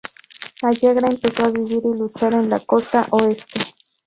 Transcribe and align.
Allegra 0.63 1.07
empezó 1.09 1.43
a 1.45 1.51
vivir 1.51 1.79
y 1.83 1.95
lucha 1.95 2.29
en 2.29 2.49
la 2.49 2.59
costa 2.61 3.05
oeste. 3.11 3.61